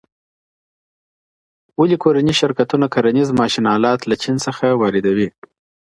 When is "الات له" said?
3.75-4.15